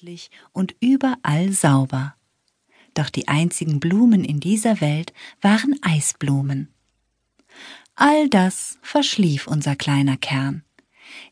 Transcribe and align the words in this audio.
friedlich 0.00 0.30
und 0.52 0.74
überall 0.80 1.52
sauber. 1.52 2.14
Doch 2.94 3.10
die 3.10 3.28
einzigen 3.28 3.80
Blumen 3.80 4.24
in 4.24 4.40
dieser 4.40 4.80
Welt 4.80 5.12
waren 5.40 5.78
Eisblumen. 5.82 6.72
All 7.94 8.28
das 8.28 8.78
verschlief 8.82 9.46
unser 9.46 9.76
kleiner 9.76 10.16
Kern. 10.16 10.64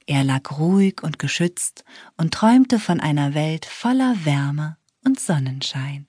Er 0.06 0.22
lag 0.24 0.58
ruhig 0.58 1.02
und 1.02 1.18
geschützt 1.18 1.84
und 2.16 2.34
träumte 2.34 2.78
von 2.78 3.00
einer 3.00 3.34
Welt 3.34 3.64
voller 3.64 4.24
Wärme 4.24 4.77
und 5.05 5.19
Sonnenschein. 5.19 6.07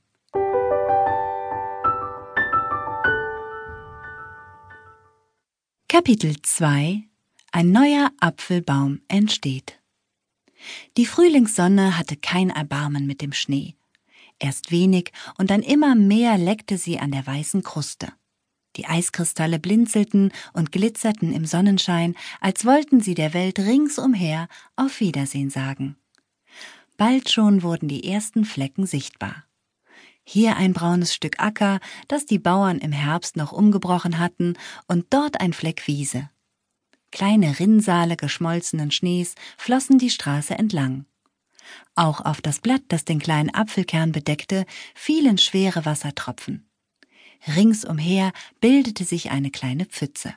Kapitel 5.88 6.36
2 6.42 7.04
Ein 7.52 7.72
neuer 7.72 8.12
Apfelbaum 8.20 9.02
entsteht. 9.08 9.79
Die 10.98 11.06
Frühlingssonne 11.06 11.98
hatte 11.98 12.18
kein 12.18 12.50
Erbarmen 12.50 13.06
mit 13.08 13.22
dem 13.22 13.34
Schnee. 13.34 13.76
Erst 14.40 14.72
wenig 14.72 15.12
und 15.38 15.50
dann 15.50 15.62
immer 15.62 15.96
mehr 15.96 16.38
leckte 16.38 16.78
sie 16.78 17.00
an 17.00 17.12
der 17.12 17.26
weißen 17.26 17.62
Kruste. 17.62 18.14
Die 18.76 18.86
Eiskristalle 18.86 19.60
blinzelten 19.60 20.32
und 20.54 20.72
glitzerten 20.72 21.34
im 21.34 21.46
Sonnenschein, 21.46 22.16
als 22.40 22.66
wollten 22.66 23.02
sie 23.02 23.16
der 23.16 23.34
Welt 23.34 23.60
ringsumher 23.60 24.48
auf 24.76 25.00
Wiedersehen 25.00 25.50
sagen. 25.50 25.98
Bald 26.98 27.30
schon 27.30 27.64
wurden 27.64 27.88
die 27.88 28.10
ersten 28.10 28.46
Flecken 28.46 28.86
sichtbar. 28.86 29.46
Hier 30.24 30.58
ein 30.58 30.74
braunes 30.74 31.14
Stück 31.14 31.40
Acker, 31.40 31.80
das 32.08 32.26
die 32.26 32.40
Bauern 32.40 32.78
im 32.78 32.92
Herbst 32.92 33.36
noch 33.36 33.52
umgebrochen 33.52 34.20
hatten, 34.20 34.56
und 34.88 35.08
dort 35.10 35.42
ein 35.42 35.54
Fleck 35.54 35.88
Wiese. 35.88 36.30
Kleine 37.12 37.60
Rinnsale 37.60 38.16
geschmolzenen 38.16 38.92
Schnees 38.92 39.36
flossen 39.58 39.98
die 39.98 40.10
Straße 40.10 40.54
entlang. 40.58 41.06
Auch 41.96 42.22
auf 42.22 42.42
das 42.42 42.60
Blatt, 42.60 42.84
das 42.88 43.06
den 43.06 43.20
kleinen 43.20 43.54
Apfelkern 43.54 44.12
bedeckte, 44.12 44.66
fielen 44.96 45.38
schwere 45.38 45.86
Wassertropfen. 45.86 46.70
Ringsumher 47.48 48.32
bildete 48.60 49.06
sich 49.06 49.32
eine 49.32 49.52
kleine 49.52 49.86
Pfütze. 49.86 50.34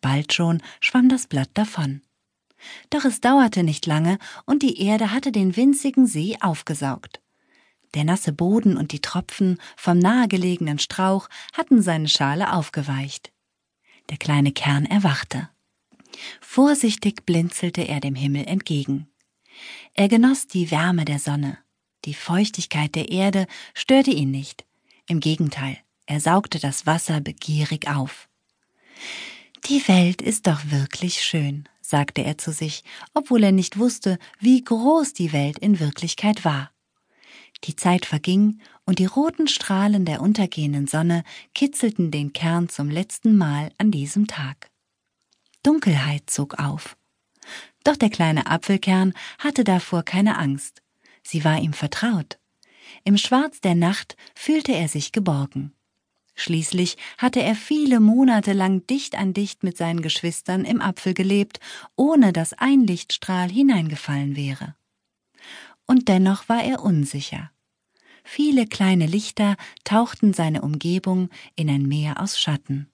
Bald 0.00 0.32
schon 0.32 0.62
schwamm 0.80 1.08
das 1.08 1.26
Blatt 1.26 1.50
davon. 1.54 2.02
Doch 2.90 3.04
es 3.04 3.20
dauerte 3.20 3.62
nicht 3.62 3.86
lange, 3.86 4.18
und 4.46 4.62
die 4.62 4.80
Erde 4.80 5.10
hatte 5.10 5.32
den 5.32 5.56
winzigen 5.56 6.06
See 6.06 6.36
aufgesaugt. 6.40 7.20
Der 7.94 8.04
nasse 8.04 8.32
Boden 8.32 8.76
und 8.76 8.92
die 8.92 9.00
Tropfen 9.00 9.58
vom 9.76 9.98
nahegelegenen 9.98 10.78
Strauch 10.78 11.28
hatten 11.52 11.82
seine 11.82 12.08
Schale 12.08 12.52
aufgeweicht. 12.52 13.32
Der 14.10 14.18
kleine 14.18 14.52
Kern 14.52 14.84
erwachte. 14.84 15.48
Vorsichtig 16.40 17.26
blinzelte 17.26 17.82
er 17.82 18.00
dem 18.00 18.14
Himmel 18.14 18.46
entgegen. 18.46 19.08
Er 19.94 20.08
genoss 20.08 20.46
die 20.46 20.70
Wärme 20.70 21.04
der 21.04 21.18
Sonne. 21.18 21.58
Die 22.04 22.14
Feuchtigkeit 22.14 22.94
der 22.94 23.10
Erde 23.10 23.46
störte 23.72 24.10
ihn 24.10 24.30
nicht. 24.30 24.64
Im 25.06 25.20
Gegenteil, 25.20 25.78
er 26.06 26.20
saugte 26.20 26.58
das 26.58 26.86
Wasser 26.86 27.20
begierig 27.20 27.88
auf. 27.88 28.28
Die 29.66 29.86
Welt 29.88 30.20
ist 30.20 30.46
doch 30.46 30.60
wirklich 30.70 31.22
schön, 31.22 31.68
sagte 31.80 32.22
er 32.22 32.36
zu 32.36 32.52
sich, 32.52 32.84
obwohl 33.14 33.44
er 33.44 33.52
nicht 33.52 33.78
wusste, 33.78 34.18
wie 34.38 34.62
groß 34.62 35.14
die 35.14 35.32
Welt 35.32 35.58
in 35.58 35.80
Wirklichkeit 35.80 36.44
war. 36.44 36.70
Die 37.64 37.76
Zeit 37.76 38.04
verging, 38.04 38.60
und 38.84 38.98
die 38.98 39.06
roten 39.06 39.48
Strahlen 39.48 40.04
der 40.04 40.20
untergehenden 40.20 40.86
Sonne 40.86 41.24
kitzelten 41.54 42.10
den 42.10 42.34
Kern 42.34 42.68
zum 42.68 42.90
letzten 42.90 43.38
Mal 43.38 43.72
an 43.78 43.90
diesem 43.90 44.26
Tag. 44.26 44.70
Dunkelheit 45.64 46.30
zog 46.30 46.60
auf. 46.60 46.96
Doch 47.82 47.96
der 47.96 48.10
kleine 48.10 48.46
Apfelkern 48.46 49.12
hatte 49.38 49.64
davor 49.64 50.04
keine 50.04 50.38
Angst. 50.38 50.82
Sie 51.22 51.44
war 51.44 51.58
ihm 51.58 51.72
vertraut. 51.72 52.38
Im 53.02 53.16
Schwarz 53.16 53.60
der 53.60 53.74
Nacht 53.74 54.16
fühlte 54.34 54.72
er 54.72 54.88
sich 54.88 55.10
geborgen. 55.10 55.72
Schließlich 56.36 56.96
hatte 57.18 57.40
er 57.42 57.54
viele 57.54 58.00
Monate 58.00 58.52
lang 58.52 58.86
dicht 58.86 59.16
an 59.16 59.34
dicht 59.34 59.62
mit 59.62 59.76
seinen 59.76 60.02
Geschwistern 60.02 60.64
im 60.64 60.80
Apfel 60.80 61.14
gelebt, 61.14 61.60
ohne 61.96 62.32
dass 62.32 62.52
ein 62.52 62.86
Lichtstrahl 62.86 63.50
hineingefallen 63.50 64.36
wäre. 64.36 64.74
Und 65.86 66.08
dennoch 66.08 66.48
war 66.48 66.62
er 66.62 66.82
unsicher. 66.82 67.50
Viele 68.24 68.66
kleine 68.66 69.06
Lichter 69.06 69.56
tauchten 69.84 70.32
seine 70.32 70.62
Umgebung 70.62 71.28
in 71.56 71.68
ein 71.68 71.82
Meer 71.86 72.20
aus 72.20 72.40
Schatten. 72.40 72.90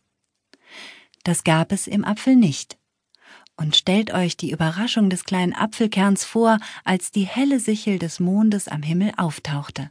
Das 1.23 1.45
gab 1.45 1.73
es 1.73 1.87
im 1.87 2.05
Apfel 2.05 2.37
nicht. 2.37 2.79
Und 3.57 3.77
stellt 3.77 4.13
euch 4.13 4.37
die 4.37 4.51
Überraschung 4.51 5.11
des 5.11 5.25
kleinen 5.25 5.55
Apfelkerns 5.55 6.25
vor, 6.25 6.59
als 6.85 7.11
die 7.11 7.27
helle 7.27 7.61
Sichel 7.61 7.99
des 7.99 8.19
Mondes 8.19 8.69
am 8.69 8.83
Himmel 8.83 9.13
auftauchte. 9.17 9.91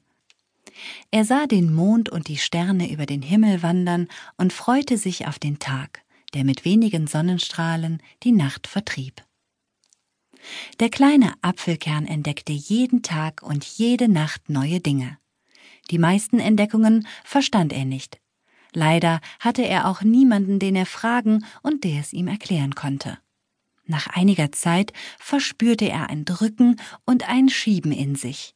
Er 1.11 1.25
sah 1.25 1.45
den 1.45 1.73
Mond 1.73 2.09
und 2.09 2.27
die 2.27 2.37
Sterne 2.37 2.91
über 2.91 3.05
den 3.05 3.21
Himmel 3.21 3.61
wandern 3.61 4.07
und 4.37 4.53
freute 4.53 4.97
sich 4.97 5.27
auf 5.27 5.37
den 5.37 5.59
Tag, 5.59 6.03
der 6.33 6.43
mit 6.43 6.65
wenigen 6.65 7.05
Sonnenstrahlen 7.05 8.01
die 8.23 8.31
Nacht 8.31 8.67
vertrieb. 8.67 9.23
Der 10.79 10.89
kleine 10.89 11.33
Apfelkern 11.41 12.05
entdeckte 12.05 12.53
jeden 12.53 13.03
Tag 13.03 13.43
und 13.43 13.65
jede 13.65 14.07
Nacht 14.07 14.49
neue 14.49 14.79
Dinge. 14.79 15.17
Die 15.91 15.97
meisten 15.97 16.39
Entdeckungen 16.39 17.07
verstand 17.23 17.73
er 17.73 17.85
nicht. 17.85 18.19
Leider 18.73 19.19
hatte 19.39 19.65
er 19.65 19.87
auch 19.87 20.01
niemanden, 20.01 20.59
den 20.59 20.75
er 20.75 20.85
fragen 20.85 21.45
und 21.61 21.83
der 21.83 21.99
es 21.99 22.13
ihm 22.13 22.27
erklären 22.27 22.75
konnte. 22.75 23.17
Nach 23.85 24.07
einiger 24.07 24.51
Zeit 24.51 24.93
verspürte 25.17 25.89
er 25.89 26.09
ein 26.09 26.23
Drücken 26.23 26.75
und 27.05 27.27
ein 27.27 27.49
Schieben 27.49 27.91
in 27.91 28.15
sich. 28.15 28.53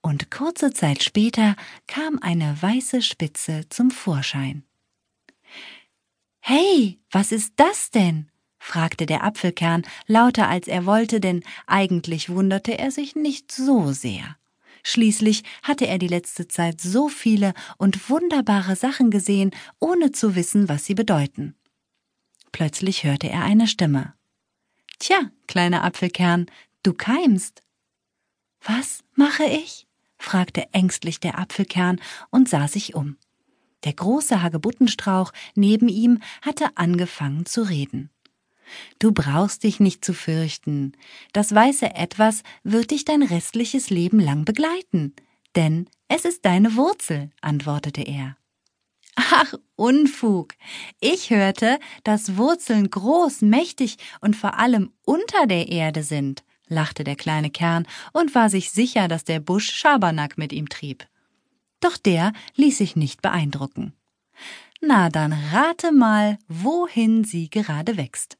Und 0.00 0.30
kurze 0.30 0.72
Zeit 0.72 1.02
später 1.02 1.54
kam 1.86 2.18
eine 2.20 2.60
weiße 2.60 3.02
Spitze 3.02 3.68
zum 3.68 3.90
Vorschein. 3.90 4.64
Hey, 6.40 6.98
was 7.10 7.30
ist 7.30 7.54
das 7.56 7.90
denn? 7.90 8.30
fragte 8.58 9.06
der 9.06 9.22
Apfelkern 9.22 9.82
lauter 10.06 10.48
als 10.48 10.66
er 10.66 10.84
wollte, 10.84 11.20
denn 11.20 11.44
eigentlich 11.66 12.30
wunderte 12.30 12.76
er 12.78 12.90
sich 12.90 13.14
nicht 13.14 13.52
so 13.52 13.92
sehr. 13.92 14.36
Schließlich 14.82 15.42
hatte 15.62 15.86
er 15.86 15.98
die 15.98 16.08
letzte 16.08 16.48
Zeit 16.48 16.80
so 16.80 17.08
viele 17.08 17.54
und 17.76 18.10
wunderbare 18.10 18.76
Sachen 18.76 19.10
gesehen, 19.10 19.50
ohne 19.78 20.12
zu 20.12 20.34
wissen, 20.34 20.68
was 20.68 20.84
sie 20.84 20.94
bedeuten. 20.94 21.54
Plötzlich 22.52 23.04
hörte 23.04 23.28
er 23.28 23.44
eine 23.44 23.66
Stimme. 23.66 24.14
Tja, 24.98 25.30
kleiner 25.46 25.84
Apfelkern, 25.84 26.46
du 26.82 26.92
keimst. 26.92 27.62
Was 28.62 29.04
mache 29.14 29.44
ich? 29.44 29.86
fragte 30.16 30.66
ängstlich 30.72 31.20
der 31.20 31.38
Apfelkern 31.38 32.00
und 32.30 32.48
sah 32.48 32.66
sich 32.66 32.94
um. 32.94 33.16
Der 33.84 33.92
große 33.92 34.42
Hagebuttenstrauch 34.42 35.32
neben 35.54 35.88
ihm 35.88 36.20
hatte 36.42 36.76
angefangen 36.76 37.46
zu 37.46 37.62
reden. 37.62 38.10
Du 38.98 39.12
brauchst 39.12 39.64
dich 39.64 39.80
nicht 39.80 40.04
zu 40.04 40.14
fürchten. 40.14 40.92
Das 41.32 41.54
weiße 41.54 41.94
Etwas 41.94 42.42
wird 42.62 42.90
dich 42.90 43.04
dein 43.04 43.22
restliches 43.22 43.90
Leben 43.90 44.20
lang 44.20 44.44
begleiten, 44.44 45.14
denn 45.56 45.88
es 46.08 46.24
ist 46.24 46.44
deine 46.44 46.76
Wurzel, 46.76 47.30
antwortete 47.40 48.02
er. 48.02 48.36
Ach, 49.16 49.54
Unfug. 49.74 50.54
Ich 51.00 51.30
hörte, 51.30 51.78
dass 52.04 52.36
Wurzeln 52.36 52.88
groß, 52.88 53.42
mächtig 53.42 53.96
und 54.20 54.36
vor 54.36 54.58
allem 54.58 54.92
unter 55.04 55.46
der 55.46 55.68
Erde 55.68 56.04
sind, 56.04 56.44
lachte 56.68 57.02
der 57.02 57.16
kleine 57.16 57.50
Kern 57.50 57.86
und 58.12 58.34
war 58.34 58.48
sich 58.48 58.70
sicher, 58.70 59.08
dass 59.08 59.24
der 59.24 59.40
Busch 59.40 59.70
Schabernack 59.72 60.38
mit 60.38 60.52
ihm 60.52 60.68
trieb. 60.68 61.06
Doch 61.80 61.96
der 61.96 62.32
ließ 62.54 62.78
sich 62.78 62.96
nicht 62.96 63.20
beeindrucken. 63.20 63.92
Na, 64.80 65.08
dann 65.10 65.32
rate 65.32 65.92
mal, 65.92 66.38
wohin 66.46 67.24
sie 67.24 67.50
gerade 67.50 67.96
wächst. 67.96 68.37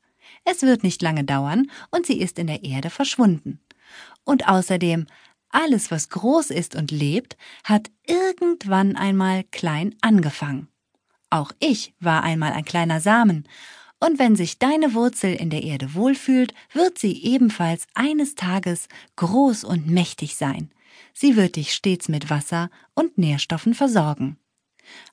Es 0.51 0.63
wird 0.63 0.83
nicht 0.83 1.03
lange 1.03 1.25
dauern 1.25 1.71
und 1.91 2.07
sie 2.07 2.19
ist 2.19 2.39
in 2.39 2.47
der 2.47 2.65
Erde 2.65 2.89
verschwunden. 2.89 3.61
Und 4.25 4.49
außerdem, 4.49 5.07
alles, 5.51 5.91
was 5.91 6.09
groß 6.09 6.51
ist 6.51 6.75
und 6.75 6.91
lebt, 6.91 7.37
hat 7.65 7.91
irgendwann 8.07 8.97
einmal 8.97 9.45
klein 9.45 9.95
angefangen. 10.01 10.69
Auch 11.29 11.53
ich 11.59 11.93
war 12.01 12.23
einmal 12.23 12.53
ein 12.53 12.65
kleiner 12.65 13.01
Samen, 13.01 13.47
und 14.01 14.19
wenn 14.21 14.37
sich 14.37 14.59
deine 14.59 14.95
Wurzel 14.95 15.35
in 15.35 15.51
der 15.51 15.65
Erde 15.65 15.95
wohlfühlt, 15.95 16.55
wird 16.73 16.99
sie 16.99 17.21
ebenfalls 17.25 17.87
eines 17.95 18.37
Tages 18.37 18.89
groß 19.17 19.65
und 19.65 19.89
mächtig 19.89 20.37
sein. 20.37 20.71
Sie 21.13 21.37
wird 21.37 21.57
dich 21.57 21.75
stets 21.75 22.09
mit 22.09 22.31
Wasser 22.31 22.71
und 22.95 23.19
Nährstoffen 23.19 23.75
versorgen. 23.75 24.39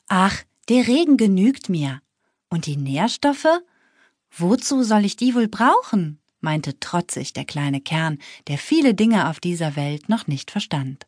Ach, 0.07 0.43
der 0.69 0.87
Regen 0.87 1.17
genügt 1.17 1.67
mir. 1.67 2.01
Und 2.49 2.67
die 2.67 2.77
Nährstoffe? 2.77 3.47
Wozu 4.37 4.83
soll 4.83 5.05
ich 5.05 5.15
die 5.15 5.33
wohl 5.33 5.47
brauchen? 5.47 6.19
meinte 6.41 6.79
trotzig 6.79 7.33
der 7.33 7.45
kleine 7.45 7.81
Kern, 7.81 8.19
der 8.47 8.57
viele 8.57 8.93
Dinge 8.93 9.29
auf 9.29 9.39
dieser 9.39 9.75
Welt 9.75 10.09
noch 10.09 10.27
nicht 10.27 10.51
verstand. 10.51 11.07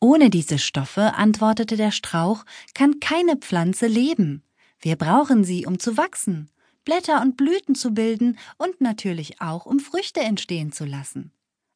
Ohne 0.00 0.28
diese 0.28 0.58
Stoffe, 0.58 1.14
antwortete 1.14 1.76
der 1.76 1.92
Strauch, 1.92 2.44
kann 2.74 3.00
keine 3.00 3.36
Pflanze 3.36 3.86
leben. 3.86 4.42
Wir 4.80 4.96
brauchen 4.96 5.44
sie, 5.44 5.64
um 5.64 5.78
zu 5.78 5.96
wachsen, 5.96 6.50
Blätter 6.84 7.22
und 7.22 7.36
Blüten 7.36 7.74
zu 7.74 7.92
bilden 7.92 8.38
und 8.58 8.80
natürlich 8.80 9.40
auch, 9.40 9.64
um 9.64 9.80
Früchte 9.80 10.20
entstehen 10.20 10.72
zu 10.72 10.84
lassen. 10.84 11.32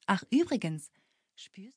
Ach 0.06 0.22
übrigens, 0.30 0.90
spürst 1.36 1.66